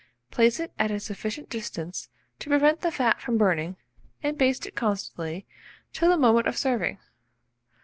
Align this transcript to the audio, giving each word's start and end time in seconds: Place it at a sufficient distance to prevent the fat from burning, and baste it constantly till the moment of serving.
Place 0.31 0.59
it 0.59 0.73
at 0.79 0.89
a 0.89 0.99
sufficient 0.99 1.47
distance 1.47 2.09
to 2.39 2.49
prevent 2.49 2.81
the 2.81 2.89
fat 2.89 3.21
from 3.21 3.37
burning, 3.37 3.75
and 4.23 4.35
baste 4.35 4.65
it 4.65 4.73
constantly 4.75 5.45
till 5.93 6.09
the 6.09 6.17
moment 6.17 6.47
of 6.47 6.57
serving. 6.57 6.97